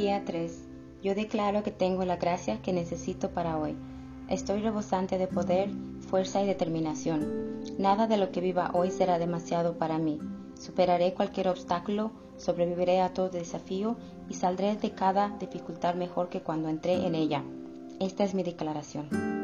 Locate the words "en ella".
17.06-17.44